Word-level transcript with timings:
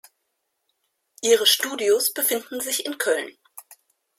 Ihre 1.21 1.45
Studios 1.45 2.11
befinden 2.11 2.59
sich 2.59 2.87
in 2.87 2.97
Köln. 2.97 3.37